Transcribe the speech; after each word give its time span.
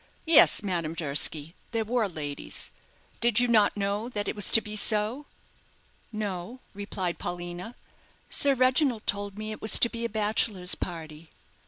"Yes, 0.25 0.63
Madame 0.63 0.95
Durski, 0.95 1.53
there 1.73 1.85
were 1.85 2.07
ladies. 2.07 2.71
Did 3.19 3.39
you 3.39 3.47
not 3.47 3.77
know 3.77 4.09
that 4.09 4.27
it 4.27 4.35
was 4.35 4.49
to 4.49 4.59
be 4.59 4.75
so?" 4.75 5.27
"No," 6.11 6.59
replied 6.73 7.19
Paulina. 7.19 7.75
"Sir 8.27 8.55
Reginald 8.55 9.05
told 9.05 9.37
me 9.37 9.51
it 9.51 9.61
was 9.61 9.77
to 9.77 9.89
be 9.91 10.03
a 10.03 10.09
bachelors' 10.09 10.73
party." 10.73 11.29